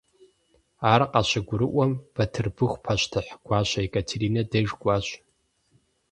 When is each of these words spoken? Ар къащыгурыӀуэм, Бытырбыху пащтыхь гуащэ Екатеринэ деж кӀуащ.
Ар 0.91 1.01
къащыгурыӀуэм, 1.11 1.91
Бытырбыху 2.13 2.81
пащтыхь 2.83 3.31
гуащэ 3.45 3.79
Екатеринэ 3.87 4.43
деж 4.51 4.69
кӀуащ. 4.81 5.05